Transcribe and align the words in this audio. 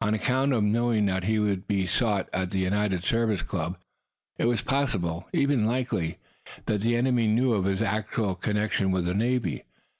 On 0.00 0.14
account 0.14 0.52
of 0.52 0.64
their 0.64 0.72
knowing 0.72 1.06
that 1.06 1.22
he 1.22 1.38
was 1.38 1.58
to 1.58 1.60
be 1.60 1.86
sought 1.86 2.28
at 2.32 2.50
the 2.50 2.58
United 2.58 3.04
Service 3.04 3.40
Club 3.42 3.78
it 4.36 4.46
was 4.46 4.62
possible 4.62 5.28
even 5.32 5.64
likely 5.64 6.18
that 6.66 6.80
the 6.80 6.96
enemy 6.96 7.28
knew 7.28 7.52
of 7.52 7.66
his 7.66 7.80
actual 7.80 8.34
connection 8.34 8.90
with 8.90 9.04
the 9.04 9.14
Navy. 9.14 9.62